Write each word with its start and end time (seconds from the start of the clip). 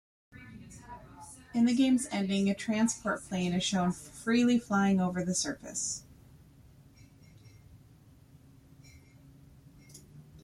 In 1.53 1.65
the 1.65 1.75
game's 1.75 2.07
ending, 2.09 2.49
a 2.49 2.55
transport 2.55 3.21
plane 3.23 3.53
is 3.53 3.61
shown, 3.63 3.91
freely 3.91 4.57
flying 4.57 4.99
over 4.99 5.23
the 5.23 5.35
surface. 5.35 6.01